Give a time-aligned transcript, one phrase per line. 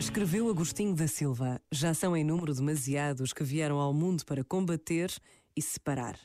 [0.00, 5.12] Escreveu Agostinho da Silva: Já são em número demasiados que vieram ao mundo para combater
[5.54, 6.18] e separar.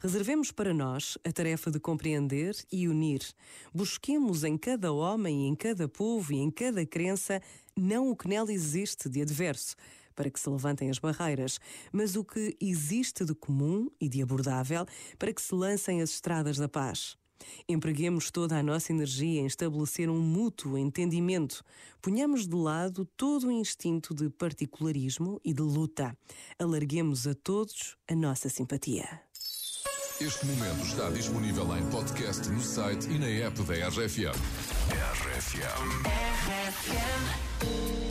[0.00, 3.22] Reservemos para nós a tarefa de compreender e unir.
[3.72, 7.40] Busquemos em cada homem, em cada povo e em cada crença
[7.76, 9.76] não o que nela existe de adverso,
[10.16, 11.60] para que se levantem as barreiras,
[11.92, 14.84] mas o que existe de comum e de abordável,
[15.16, 17.19] para que se lancem as estradas da paz.
[17.68, 21.64] Empreguemos toda a nossa energia em estabelecer um mútuo entendimento.
[22.02, 26.16] Ponhamos de lado todo o instinto de particularismo e de luta.
[26.58, 29.22] Alarguemos a todos a nossa simpatia.
[30.20, 34.36] Este momento está disponível em podcast no site e na app da RFM.
[34.92, 35.60] RFM.
[36.58, 38.09] RFM.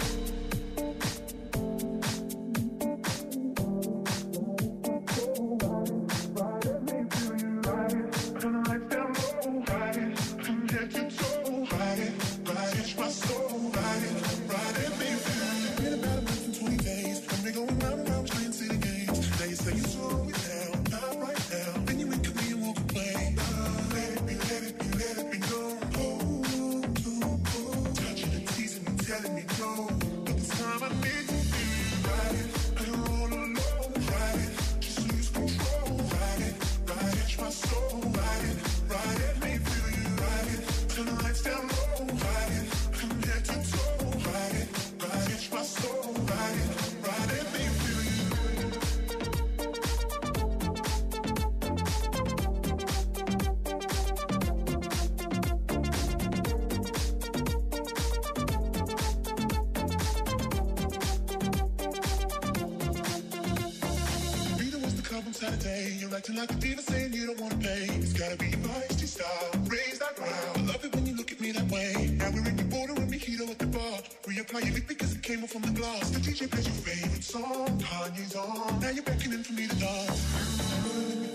[65.40, 65.96] Saturday.
[65.98, 67.88] You're acting like a diva saying you don't wanna pay.
[68.04, 69.52] It's gotta be feisty style.
[69.70, 70.58] Raise that ground.
[70.58, 72.12] I love it when you look at me that way.
[72.20, 74.00] Now we're in the border and mojito at the bar.
[74.28, 76.10] Reapply your lip because it came off from the glass.
[76.10, 77.68] The DJ plays your favorite song.
[77.80, 78.82] Kanye's on.
[78.82, 81.29] Now you're beckoning for me to dance.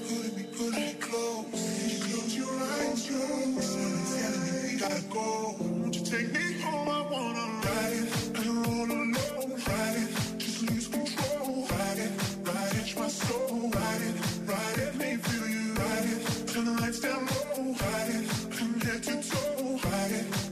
[19.04, 19.78] To toe.
[19.84, 20.44] Ride it,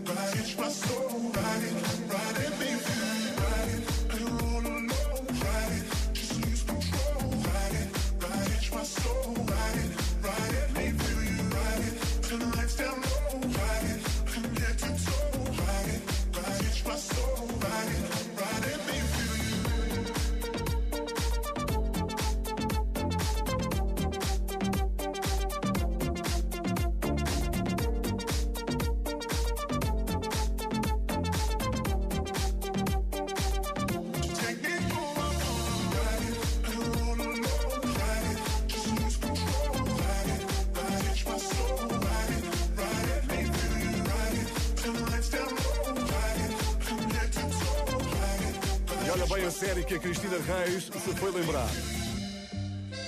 [49.04, 51.68] E olha bem a série que a Cristina Reis se foi lembrar.